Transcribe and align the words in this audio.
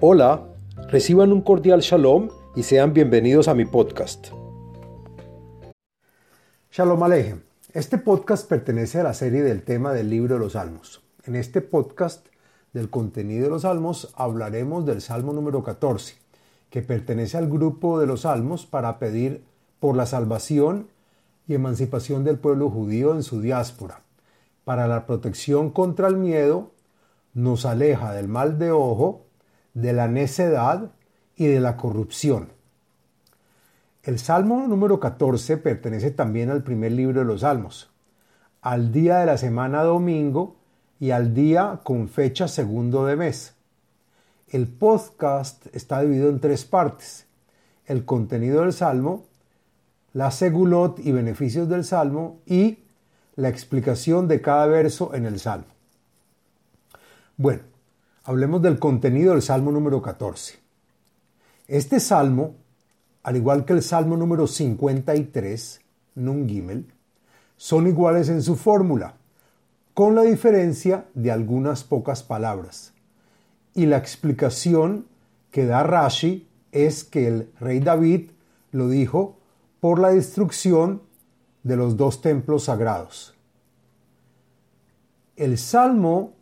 Hola, 0.00 0.48
reciban 0.88 1.32
un 1.32 1.40
cordial 1.40 1.80
shalom 1.80 2.28
y 2.56 2.64
sean 2.64 2.92
bienvenidos 2.92 3.46
a 3.46 3.54
mi 3.54 3.64
podcast. 3.64 4.28
Shalom 6.72 7.02
Alejem. 7.04 7.42
Este 7.72 7.98
podcast 7.98 8.48
pertenece 8.48 8.98
a 8.98 9.04
la 9.04 9.14
serie 9.14 9.42
del 9.42 9.62
tema 9.62 9.92
del 9.92 10.10
libro 10.10 10.34
de 10.34 10.40
los 10.40 10.54
Salmos. 10.54 11.02
En 11.24 11.36
este 11.36 11.60
podcast 11.60 12.26
del 12.72 12.90
contenido 12.90 13.44
de 13.44 13.50
los 13.50 13.62
Salmos 13.62 14.12
hablaremos 14.16 14.84
del 14.84 15.00
Salmo 15.00 15.32
número 15.32 15.62
14, 15.62 16.16
que 16.70 16.82
pertenece 16.82 17.38
al 17.38 17.48
grupo 17.48 18.00
de 18.00 18.08
los 18.08 18.22
Salmos 18.22 18.66
para 18.66 18.98
pedir 18.98 19.44
por 19.78 19.96
la 19.96 20.06
salvación 20.06 20.88
y 21.46 21.54
emancipación 21.54 22.24
del 22.24 22.38
pueblo 22.40 22.68
judío 22.68 23.14
en 23.14 23.22
su 23.22 23.40
diáspora, 23.40 24.02
para 24.64 24.88
la 24.88 25.06
protección 25.06 25.70
contra 25.70 26.08
el 26.08 26.16
miedo, 26.16 26.72
nos 27.32 27.64
aleja 27.64 28.12
del 28.12 28.26
mal 28.26 28.58
de 28.58 28.72
ojo, 28.72 29.23
de 29.74 29.92
la 29.92 30.08
necedad 30.08 30.92
y 31.36 31.46
de 31.46 31.60
la 31.60 31.76
corrupción. 31.76 32.48
El 34.02 34.18
Salmo 34.18 34.66
número 34.66 35.00
14 35.00 35.56
pertenece 35.56 36.10
también 36.10 36.50
al 36.50 36.62
primer 36.62 36.92
libro 36.92 37.20
de 37.20 37.26
los 37.26 37.40
Salmos, 37.40 37.90
al 38.60 38.92
día 38.92 39.18
de 39.18 39.26
la 39.26 39.36
semana 39.36 39.82
domingo 39.82 40.56
y 41.00 41.10
al 41.10 41.34
día 41.34 41.80
con 41.82 42.08
fecha 42.08 42.48
segundo 42.48 43.04
de 43.06 43.16
mes. 43.16 43.54
El 44.48 44.68
podcast 44.68 45.66
está 45.74 46.00
dividido 46.02 46.28
en 46.28 46.38
tres 46.38 46.64
partes. 46.64 47.26
El 47.86 48.04
contenido 48.04 48.62
del 48.62 48.72
Salmo, 48.72 49.24
la 50.12 50.30
segulot 50.30 50.98
y 51.00 51.12
beneficios 51.12 51.68
del 51.68 51.84
Salmo 51.84 52.40
y 52.46 52.78
la 53.36 53.48
explicación 53.48 54.28
de 54.28 54.40
cada 54.40 54.66
verso 54.66 55.14
en 55.14 55.26
el 55.26 55.40
Salmo. 55.40 55.66
Bueno, 57.36 57.62
hablemos 58.24 58.62
del 58.62 58.78
contenido 58.78 59.32
del 59.32 59.42
Salmo 59.42 59.70
número 59.70 60.00
14. 60.00 60.58
Este 61.68 62.00
Salmo, 62.00 62.54
al 63.22 63.36
igual 63.36 63.64
que 63.64 63.74
el 63.74 63.82
Salmo 63.82 64.16
número 64.16 64.46
53, 64.46 65.80
Nun 66.16 66.48
Gimel, 66.48 66.86
son 67.56 67.86
iguales 67.86 68.30
en 68.30 68.42
su 68.42 68.56
fórmula, 68.56 69.16
con 69.92 70.14
la 70.14 70.22
diferencia 70.22 71.06
de 71.14 71.30
algunas 71.30 71.84
pocas 71.84 72.22
palabras. 72.22 72.94
Y 73.74 73.86
la 73.86 73.98
explicación 73.98 75.06
que 75.50 75.66
da 75.66 75.82
Rashi 75.82 76.48
es 76.72 77.04
que 77.04 77.28
el 77.28 77.50
rey 77.60 77.80
David 77.80 78.30
lo 78.72 78.88
dijo 78.88 79.36
por 79.80 79.98
la 80.00 80.08
destrucción 80.08 81.02
de 81.62 81.76
los 81.76 81.96
dos 81.96 82.20
templos 82.22 82.64
sagrados. 82.64 83.34
El 85.36 85.58
Salmo 85.58 86.32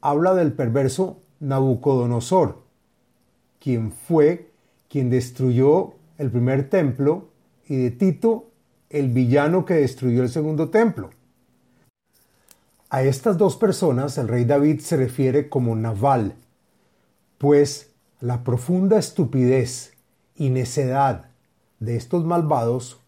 habla 0.00 0.34
del 0.34 0.52
perverso 0.52 1.20
Nabucodonosor, 1.40 2.62
quien 3.60 3.92
fue 3.92 4.50
quien 4.88 5.10
destruyó 5.10 5.94
el 6.18 6.30
primer 6.30 6.70
templo, 6.70 7.28
y 7.68 7.76
de 7.76 7.90
Tito, 7.90 8.50
el 8.90 9.10
villano 9.10 9.64
que 9.64 9.74
destruyó 9.74 10.22
el 10.22 10.28
segundo 10.28 10.70
templo. 10.70 11.10
A 12.88 13.02
estas 13.02 13.36
dos 13.36 13.56
personas 13.56 14.16
el 14.16 14.28
rey 14.28 14.44
David 14.44 14.80
se 14.80 14.96
refiere 14.96 15.48
como 15.48 15.74
Naval, 15.74 16.34
pues 17.38 17.90
la 18.20 18.44
profunda 18.44 18.98
estupidez 18.98 19.94
y 20.36 20.50
necedad 20.50 21.26
de 21.80 21.96
estos 21.96 22.24
malvados, 22.24 23.00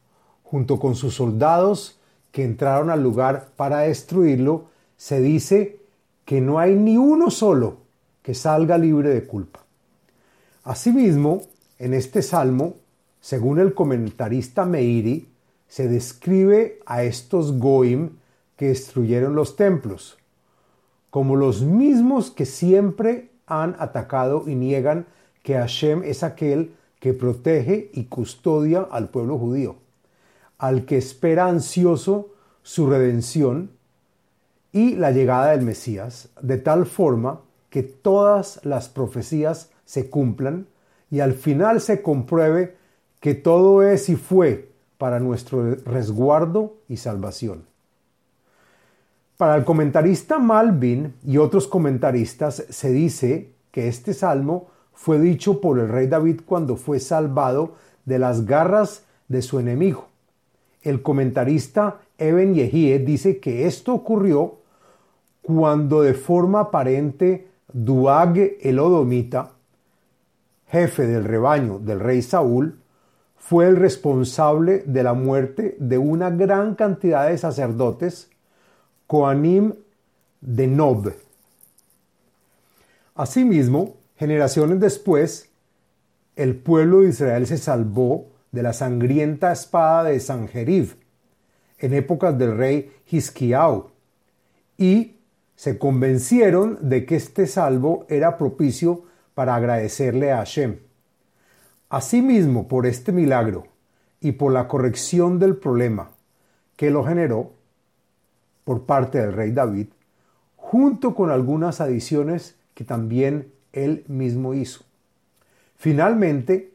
junto 0.42 0.80
con 0.80 0.96
sus 0.96 1.14
soldados 1.14 2.00
que 2.32 2.44
entraron 2.44 2.90
al 2.90 3.02
lugar 3.02 3.50
para 3.56 3.80
destruirlo, 3.80 4.66
se 4.96 5.20
dice 5.20 5.77
que 6.28 6.42
no 6.42 6.58
hay 6.58 6.74
ni 6.74 6.98
uno 6.98 7.30
solo 7.30 7.78
que 8.20 8.34
salga 8.34 8.76
libre 8.76 9.08
de 9.08 9.26
culpa. 9.26 9.64
Asimismo, 10.62 11.40
en 11.78 11.94
este 11.94 12.20
salmo, 12.20 12.74
según 13.18 13.58
el 13.58 13.72
comentarista 13.72 14.66
Meiri, 14.66 15.26
se 15.68 15.88
describe 15.88 16.80
a 16.84 17.02
estos 17.02 17.58
Goim 17.58 18.18
que 18.58 18.68
destruyeron 18.68 19.34
los 19.34 19.56
templos, 19.56 20.18
como 21.08 21.34
los 21.34 21.62
mismos 21.62 22.30
que 22.30 22.44
siempre 22.44 23.30
han 23.46 23.74
atacado 23.78 24.44
y 24.46 24.54
niegan 24.54 25.06
que 25.42 25.54
Hashem 25.54 26.02
es 26.04 26.22
aquel 26.22 26.74
que 27.00 27.14
protege 27.14 27.90
y 27.94 28.04
custodia 28.04 28.82
al 28.82 29.08
pueblo 29.08 29.38
judío, 29.38 29.76
al 30.58 30.84
que 30.84 30.98
espera 30.98 31.46
ansioso 31.46 32.34
su 32.62 32.86
redención 32.86 33.77
y 34.72 34.96
la 34.96 35.10
llegada 35.10 35.50
del 35.50 35.62
Mesías, 35.62 36.30
de 36.40 36.58
tal 36.58 36.86
forma 36.86 37.40
que 37.70 37.82
todas 37.82 38.60
las 38.64 38.88
profecías 38.88 39.70
se 39.84 40.10
cumplan 40.10 40.66
y 41.10 41.20
al 41.20 41.34
final 41.34 41.80
se 41.80 42.02
compruebe 42.02 42.76
que 43.20 43.34
todo 43.34 43.82
es 43.82 44.08
y 44.08 44.16
fue 44.16 44.70
para 44.98 45.20
nuestro 45.20 45.74
resguardo 45.84 46.76
y 46.88 46.96
salvación. 46.96 47.64
Para 49.36 49.54
el 49.56 49.64
comentarista 49.64 50.38
Malvin 50.38 51.14
y 51.24 51.38
otros 51.38 51.68
comentaristas 51.68 52.64
se 52.68 52.90
dice 52.90 53.52
que 53.70 53.88
este 53.88 54.12
salmo 54.12 54.68
fue 54.92 55.20
dicho 55.20 55.60
por 55.60 55.78
el 55.78 55.88
rey 55.88 56.08
David 56.08 56.40
cuando 56.44 56.74
fue 56.74 56.98
salvado 56.98 57.74
de 58.04 58.18
las 58.18 58.46
garras 58.46 59.04
de 59.28 59.42
su 59.42 59.60
enemigo. 59.60 60.08
El 60.82 61.02
comentarista 61.02 62.00
Eben 62.18 62.54
Yehie 62.54 62.98
dice 62.98 63.38
que 63.38 63.66
esto 63.66 63.94
ocurrió 63.94 64.58
cuando 65.40 66.02
de 66.02 66.14
forma 66.14 66.60
aparente 66.60 67.48
Duag 67.72 68.36
el 68.60 68.78
Odomita, 68.80 69.52
jefe 70.66 71.06
del 71.06 71.24
rebaño 71.24 71.78
del 71.78 72.00
rey 72.00 72.22
Saúl, 72.22 72.80
fue 73.36 73.66
el 73.68 73.76
responsable 73.76 74.82
de 74.84 75.02
la 75.02 75.14
muerte 75.14 75.76
de 75.78 75.96
una 75.96 76.30
gran 76.30 76.74
cantidad 76.74 77.28
de 77.28 77.38
sacerdotes, 77.38 78.30
Coanim 79.06 79.74
de 80.40 80.66
Nob. 80.66 81.12
Asimismo, 83.14 83.96
generaciones 84.16 84.80
después, 84.80 85.50
el 86.36 86.56
pueblo 86.56 87.00
de 87.00 87.08
Israel 87.08 87.46
se 87.46 87.58
salvó 87.58 88.26
de 88.52 88.62
la 88.62 88.72
sangrienta 88.72 89.52
espada 89.52 90.04
de 90.04 90.20
Sanjerib 90.20 90.96
en 91.78 91.94
épocas 91.94 92.36
del 92.38 92.56
rey 92.56 92.92
Hisquiao 93.10 93.90
y 94.76 95.16
se 95.56 95.78
convencieron 95.78 96.78
de 96.88 97.04
que 97.04 97.16
este 97.16 97.46
salvo 97.46 98.06
era 98.08 98.38
propicio 98.38 99.04
para 99.34 99.54
agradecerle 99.54 100.32
a 100.32 100.38
Hashem. 100.38 100.78
Asimismo, 101.88 102.68
por 102.68 102.86
este 102.86 103.12
milagro 103.12 103.66
y 104.20 104.32
por 104.32 104.52
la 104.52 104.68
corrección 104.68 105.38
del 105.38 105.56
problema 105.56 106.10
que 106.76 106.90
lo 106.90 107.04
generó 107.04 107.52
por 108.64 108.84
parte 108.84 109.18
del 109.18 109.32
rey 109.32 109.50
David, 109.50 109.88
junto 110.56 111.14
con 111.14 111.30
algunas 111.30 111.80
adiciones 111.80 112.56
que 112.74 112.84
también 112.84 113.52
él 113.72 114.04
mismo 114.06 114.54
hizo. 114.54 114.84
Finalmente, 115.76 116.72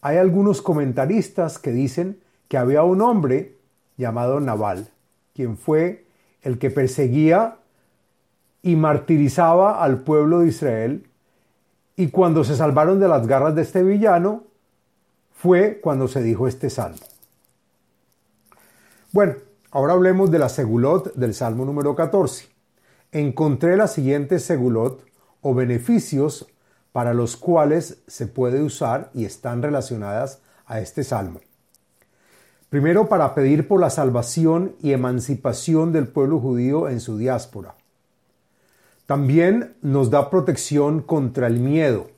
hay 0.00 0.16
algunos 0.16 0.60
comentaristas 0.60 1.58
que 1.58 1.70
dicen 1.70 2.18
que 2.48 2.58
había 2.58 2.82
un 2.82 3.00
hombre 3.00 3.56
llamado 3.96 4.40
Naval, 4.40 4.88
quien 5.34 5.56
fue 5.56 6.04
el 6.42 6.58
que 6.58 6.70
perseguía 6.70 7.56
y 8.62 8.76
martirizaba 8.76 9.82
al 9.82 10.00
pueblo 10.00 10.40
de 10.40 10.48
Israel, 10.48 11.06
y 11.96 12.08
cuando 12.08 12.44
se 12.44 12.56
salvaron 12.56 13.00
de 13.00 13.08
las 13.08 13.26
garras 13.26 13.54
de 13.54 13.62
este 13.62 13.82
villano, 13.82 14.44
fue 15.32 15.80
cuando 15.80 16.08
se 16.08 16.22
dijo 16.22 16.46
este 16.46 16.70
salmo. 16.70 16.98
Bueno, 19.12 19.34
ahora 19.70 19.92
hablemos 19.92 20.30
de 20.30 20.38
la 20.38 20.48
segulot 20.48 21.14
del 21.14 21.34
salmo 21.34 21.64
número 21.64 21.94
14. 21.94 22.48
Encontré 23.10 23.76
la 23.76 23.88
siguiente 23.88 24.38
segulot 24.38 25.04
o 25.42 25.54
beneficios 25.54 26.46
para 26.92 27.12
los 27.12 27.36
cuales 27.36 27.98
se 28.06 28.26
puede 28.26 28.62
usar 28.62 29.10
y 29.12 29.24
están 29.24 29.62
relacionadas 29.62 30.40
a 30.66 30.80
este 30.80 31.04
salmo. 31.04 31.40
Primero, 32.72 33.06
para 33.06 33.34
pedir 33.34 33.68
por 33.68 33.82
la 33.82 33.90
salvación 33.90 34.76
y 34.80 34.94
emancipación 34.94 35.92
del 35.92 36.08
pueblo 36.08 36.40
judío 36.40 36.88
en 36.88 37.00
su 37.00 37.18
diáspora. 37.18 37.74
También 39.04 39.74
nos 39.82 40.08
da 40.08 40.30
protección 40.30 41.02
contra 41.02 41.48
el 41.48 41.60
miedo. 41.60 42.08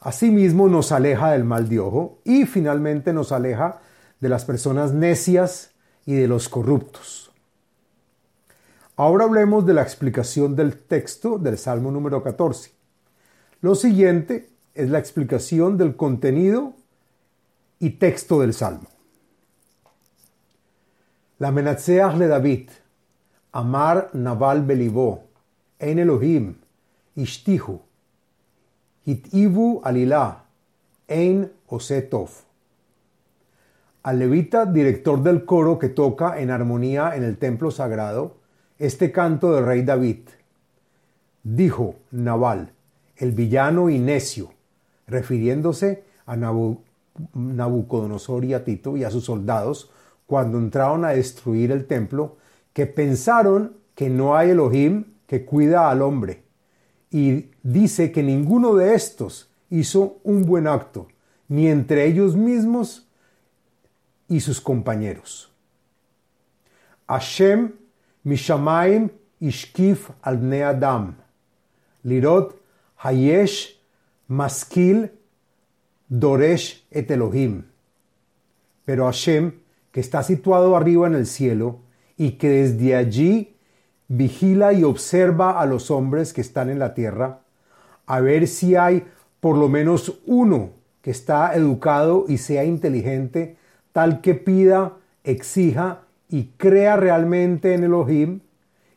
Asimismo 0.00 0.68
nos 0.68 0.90
aleja 0.90 1.32
del 1.32 1.44
mal 1.44 1.68
de 1.68 1.80
ojo 1.80 2.20
y 2.24 2.46
finalmente 2.46 3.12
nos 3.12 3.30
aleja 3.30 3.82
de 4.20 4.30
las 4.30 4.46
personas 4.46 4.94
necias 4.94 5.72
y 6.06 6.14
de 6.14 6.26
los 6.26 6.48
corruptos. 6.48 7.30
Ahora 8.96 9.26
hablemos 9.26 9.66
de 9.66 9.74
la 9.74 9.82
explicación 9.82 10.56
del 10.56 10.78
texto 10.78 11.36
del 11.36 11.58
Salmo 11.58 11.90
número 11.90 12.22
14. 12.22 12.70
Lo 13.60 13.74
siguiente 13.74 14.48
es 14.74 14.88
la 14.88 14.98
explicación 14.98 15.76
del 15.76 15.94
contenido 15.94 16.77
y 17.80 17.90
texto 17.90 18.40
del 18.40 18.54
Salmo. 18.54 18.88
La 21.38 21.52
Menatseach 21.52 22.16
le 22.16 22.26
David, 22.26 22.70
Amar 23.52 24.10
Naval 24.12 24.64
Belibó, 24.64 25.24
En 25.78 25.98
Elohim, 25.98 26.56
Ishtihu, 27.14 27.80
Hitivu 29.04 29.80
alilá, 29.84 30.44
ein 31.06 31.50
osetov. 31.68 32.28
Al 34.02 34.18
levita, 34.18 34.66
director 34.66 35.22
del 35.22 35.44
coro 35.44 35.78
que 35.78 35.88
toca 35.88 36.40
en 36.40 36.50
armonía 36.50 37.14
en 37.14 37.24
el 37.24 37.38
templo 37.38 37.70
sagrado, 37.70 38.36
este 38.78 39.10
canto 39.12 39.52
del 39.52 39.64
rey 39.64 39.82
David. 39.82 40.28
Dijo 41.42 41.96
Nabal, 42.10 42.72
el 43.16 43.32
villano 43.32 43.88
y 43.90 43.98
necio, 43.98 44.52
refiriéndose 45.06 46.04
a 46.26 46.36
Nabucodonosor 47.34 48.44
y 48.44 48.54
a 48.54 48.64
Tito 48.64 48.96
y 48.96 49.04
a 49.04 49.10
sus 49.10 49.24
soldados 49.24 49.90
cuando 50.26 50.58
entraron 50.58 51.04
a 51.04 51.10
destruir 51.10 51.72
el 51.72 51.86
templo, 51.86 52.36
que 52.72 52.86
pensaron 52.86 53.76
que 53.94 54.10
no 54.10 54.36
hay 54.36 54.50
Elohim 54.50 55.04
que 55.26 55.44
cuida 55.44 55.90
al 55.90 56.02
hombre. 56.02 56.42
Y 57.10 57.46
dice 57.62 58.12
que 58.12 58.22
ninguno 58.22 58.74
de 58.74 58.94
estos 58.94 59.50
hizo 59.70 60.18
un 60.24 60.44
buen 60.44 60.66
acto, 60.66 61.08
ni 61.48 61.68
entre 61.68 62.04
ellos 62.06 62.36
mismos 62.36 63.08
y 64.28 64.40
sus 64.40 64.60
compañeros. 64.60 65.50
Hashem 67.08 67.72
Mishamaim 68.22 69.10
Ishkif 69.40 70.10
al 70.22 70.52
Adam. 70.62 71.16
Lirot 72.02 72.60
Hayesh 72.98 73.80
Maskil 74.26 75.10
Doresh 76.08 76.86
et 76.90 77.10
Elohim. 77.10 77.64
Pero 78.84 79.04
Hashem, 79.04 79.52
que 79.92 80.00
está 80.00 80.22
situado 80.22 80.76
arriba 80.76 81.06
en 81.06 81.14
el 81.14 81.26
cielo 81.26 81.80
y 82.16 82.32
que 82.32 82.48
desde 82.48 82.96
allí 82.96 83.56
vigila 84.08 84.72
y 84.72 84.84
observa 84.84 85.60
a 85.60 85.66
los 85.66 85.90
hombres 85.90 86.32
que 86.32 86.40
están 86.40 86.70
en 86.70 86.78
la 86.78 86.94
tierra, 86.94 87.40
a 88.06 88.20
ver 88.20 88.46
si 88.48 88.74
hay 88.74 89.06
por 89.40 89.56
lo 89.56 89.68
menos 89.68 90.20
uno 90.26 90.70
que 91.02 91.10
está 91.10 91.54
educado 91.54 92.24
y 92.26 92.38
sea 92.38 92.64
inteligente, 92.64 93.56
tal 93.92 94.20
que 94.20 94.34
pida, 94.34 94.96
exija 95.24 96.02
y 96.28 96.44
crea 96.56 96.96
realmente 96.96 97.74
en 97.74 97.84
Elohim 97.84 98.40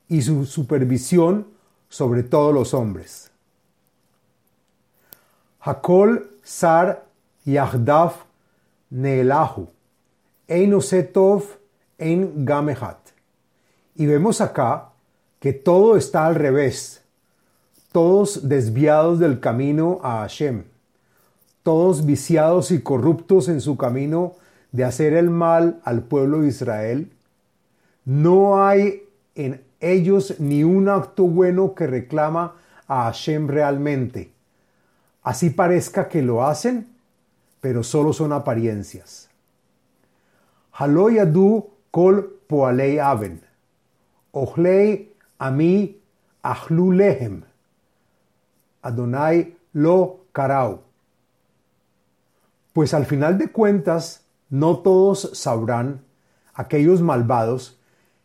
y 0.07 0.21
su 0.21 0.45
supervisión 0.45 1.47
sobre 1.89 2.23
todos 2.23 2.53
los 2.53 2.73
hombres. 2.73 3.31
Hakol 5.59 6.30
Sar 6.43 7.03
Yahdaf 7.45 8.25
Neelahu, 8.91 9.67
Ein 10.47 10.73
Osetov 10.73 11.43
Ein 11.97 12.45
Gamehat. 12.45 12.97
Y 13.95 14.05
vemos 14.05 14.41
acá 14.41 14.89
que 15.39 15.53
todo 15.53 15.97
está 15.97 16.25
al 16.25 16.35
revés, 16.35 17.01
todos 17.91 18.47
desviados 18.47 19.19
del 19.19 19.39
camino 19.39 19.99
a 20.03 20.21
Hashem, 20.21 20.63
todos 21.63 22.05
viciados 22.05 22.71
y 22.71 22.81
corruptos 22.81 23.47
en 23.49 23.61
su 23.61 23.77
camino 23.77 24.35
de 24.71 24.83
hacer 24.83 25.13
el 25.13 25.29
mal 25.29 25.79
al 25.83 26.03
pueblo 26.03 26.41
de 26.41 26.47
Israel. 26.47 27.11
No 28.05 28.65
hay 28.65 29.03
en 29.35 29.61
ellos 29.79 30.39
ni 30.39 30.63
un 30.63 30.89
acto 30.89 31.23
bueno 31.23 31.75
que 31.75 31.87
reclama 31.87 32.55
a 32.87 33.03
Hashem 33.03 33.47
realmente. 33.47 34.30
Así 35.23 35.51
parezca 35.51 36.07
que 36.07 36.21
lo 36.21 36.45
hacen, 36.45 36.95
pero 37.59 37.83
solo 37.83 38.11
son 38.13 38.33
apariencias. 38.33 39.29
Haloyadu 40.73 41.69
kol 41.91 42.39
poalei 42.47 42.99
aven. 42.99 43.41
Ochlei 44.31 45.13
ami 45.37 45.97
achlu 46.41 46.91
lehem. 46.91 47.43
Adonai 48.81 49.55
lo 49.73 50.25
karau. 50.31 50.81
Pues 52.73 52.93
al 52.93 53.05
final 53.05 53.37
de 53.37 53.51
cuentas, 53.51 54.23
no 54.49 54.79
todos 54.79 55.31
sabrán, 55.33 56.01
aquellos 56.53 57.01
malvados, 57.01 57.79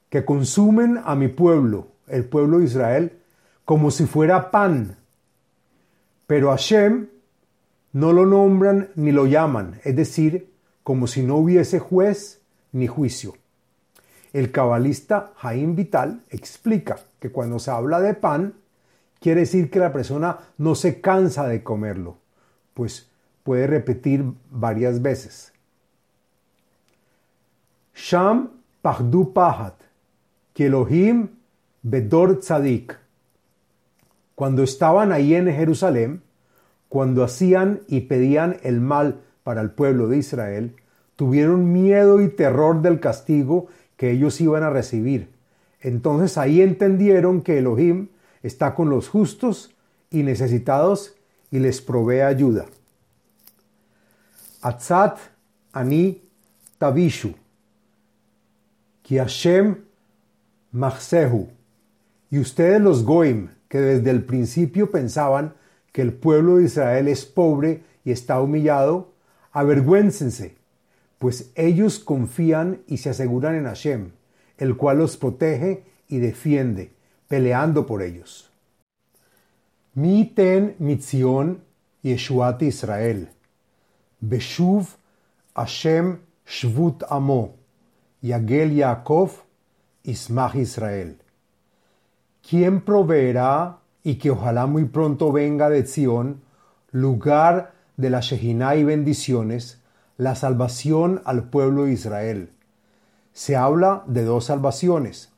que 0.08 0.24
consumen 0.24 1.00
a 1.04 1.14
mi 1.14 1.28
pueblo, 1.28 1.88
el 2.06 2.24
pueblo 2.24 2.58
de 2.58 2.64
Israel, 2.64 3.18
como 3.64 3.90
si 3.90 4.06
fuera 4.06 4.50
pan. 4.50 4.96
Pero 6.26 6.50
Hashem 6.50 7.08
no 7.92 8.12
lo 8.12 8.26
nombran 8.26 8.90
ni 8.96 9.12
lo 9.12 9.26
llaman, 9.26 9.80
es 9.84 9.96
decir, 9.96 10.52
como 10.82 11.06
si 11.06 11.22
no 11.22 11.36
hubiese 11.36 11.78
juez 11.78 12.42
ni 12.72 12.86
juicio. 12.86 13.34
El 14.32 14.52
cabalista 14.52 15.32
Jaim 15.36 15.74
Vital 15.74 16.22
explica 16.28 16.98
que 17.18 17.30
cuando 17.30 17.58
se 17.58 17.70
habla 17.70 18.00
de 18.00 18.14
pan, 18.14 18.54
quiere 19.20 19.40
decir 19.40 19.70
que 19.70 19.78
la 19.78 19.92
persona 19.92 20.38
no 20.58 20.74
se 20.74 21.00
cansa 21.00 21.46
de 21.46 21.62
comerlo, 21.62 22.18
pues 22.74 23.08
puede 23.42 23.66
repetir 23.66 24.24
varias 24.50 25.00
veces. 25.00 25.52
Sham 27.94 28.50
Pahdu 28.82 29.32
Pahat, 29.32 29.74
Elohim 30.54 31.28
Bedor 31.82 32.40
Tzadik. 32.40 33.05
Cuando 34.36 34.62
estaban 34.62 35.10
ahí 35.10 35.34
en 35.34 35.52
Jerusalén, 35.52 36.22
cuando 36.88 37.24
hacían 37.24 37.80
y 37.88 38.02
pedían 38.02 38.58
el 38.62 38.80
mal 38.80 39.22
para 39.42 39.62
el 39.62 39.72
pueblo 39.72 40.06
de 40.06 40.18
Israel, 40.18 40.76
tuvieron 41.16 41.72
miedo 41.72 42.20
y 42.20 42.28
terror 42.28 42.82
del 42.82 43.00
castigo 43.00 43.66
que 43.96 44.12
ellos 44.12 44.40
iban 44.40 44.62
a 44.62 44.70
recibir. 44.70 45.30
Entonces 45.80 46.38
ahí 46.38 46.60
entendieron 46.60 47.42
que 47.42 47.58
Elohim 47.58 48.08
está 48.42 48.74
con 48.74 48.90
los 48.90 49.08
justos 49.08 49.74
y 50.10 50.22
necesitados 50.22 51.14
y 51.50 51.58
les 51.58 51.80
provee 51.80 52.20
ayuda. 52.20 52.66
Atzat 54.60 55.18
ani 55.72 56.22
tavishu. 56.78 57.34
Ki 59.02 59.16
Hashem 59.16 59.76
y 62.30 62.38
ustedes 62.38 62.80
los 62.82 63.02
Goim, 63.02 63.48
que 63.68 63.80
desde 63.80 64.10
el 64.10 64.24
principio 64.24 64.90
pensaban 64.90 65.54
que 65.92 66.02
el 66.02 66.12
pueblo 66.12 66.56
de 66.56 66.64
Israel 66.64 67.08
es 67.08 67.24
pobre 67.24 67.82
y 68.04 68.12
está 68.12 68.40
humillado, 68.40 69.12
avergüéncense, 69.52 70.56
pues 71.18 71.50
ellos 71.54 71.98
confían 71.98 72.82
y 72.86 72.98
se 72.98 73.10
aseguran 73.10 73.54
en 73.54 73.64
Hashem, 73.64 74.10
el 74.58 74.76
cual 74.76 74.98
los 74.98 75.16
protege 75.16 75.84
y 76.08 76.18
defiende, 76.18 76.92
peleando 77.28 77.86
por 77.86 78.02
ellos. 78.02 78.50
Mi 79.94 80.26
ten 80.26 80.76
mitzion 80.78 81.62
Yeshuat 82.02 82.62
Israel. 82.62 83.30
Beshuv 84.20 84.86
Hashem 85.54 86.20
Shvut 86.46 87.02
Amo. 87.08 87.56
Yagel 88.22 88.74
Yaakov 88.74 89.30
Ismach 90.04 90.54
Israel. 90.54 91.16
¿Quién 92.48 92.82
proveerá 92.82 93.78
y 94.04 94.16
que 94.16 94.30
ojalá 94.30 94.66
muy 94.66 94.84
pronto 94.84 95.32
venga 95.32 95.68
de 95.68 95.84
Sión, 95.84 96.42
lugar 96.92 97.72
de 97.96 98.08
la 98.08 98.20
Shejinah 98.20 98.76
y 98.76 98.84
bendiciones, 98.84 99.82
la 100.16 100.36
salvación 100.36 101.22
al 101.24 101.50
pueblo 101.50 101.84
de 101.84 101.92
Israel? 101.94 102.50
Se 103.32 103.56
habla 103.56 104.04
de 104.06 104.22
dos 104.22 104.44
salvaciones, 104.44 105.32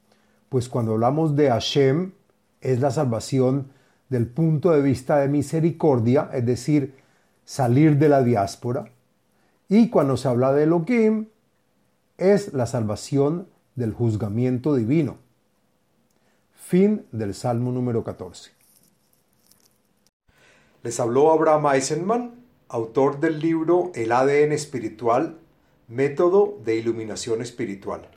pues 0.51 0.69
cuando 0.69 0.93
hablamos 0.93 1.35
de 1.35 1.49
Hashem 1.49 2.13
es 2.61 2.81
la 2.81 2.91
salvación 2.91 3.69
del 4.11 4.27
punto 4.27 4.73
de 4.73 4.83
vista 4.83 5.17
de 5.17 5.29
misericordia, 5.29 6.29
es 6.35 6.45
decir, 6.45 6.95
salir 7.47 7.97
de 7.97 8.11
la 8.11 8.23
diáspora, 8.23 8.91
y 9.67 9.89
cuando 9.89 10.19
se 10.19 10.29
habla 10.29 10.53
de 10.53 10.65
Elohim 10.65 11.29
es 12.19 12.53
la 12.53 12.67
salvación 12.67 13.49
del 13.77 13.95
juzgamiento 13.95 14.75
divino. 14.75 15.28
Fin 16.69 17.07
del 17.13 17.33
Salmo 17.33 17.73
número 17.73 18.05
14. 18.05 18.51
Les 20.83 21.01
habló 21.01 21.33
Abraham 21.33 21.65
Eisenman, 21.73 22.45
autor 22.69 23.21
del 23.21 23.41
libro 23.41 23.91
El 23.95 24.13
ADN 24.13 24.53
espiritual, 24.53 25.39
método 25.87 26.61
de 26.67 26.77
iluminación 26.77 27.41
espiritual. 27.41 28.11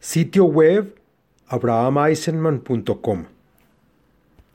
Sitio 0.00 0.46
web 0.46 1.00
abrahameisenman.com 1.46 3.26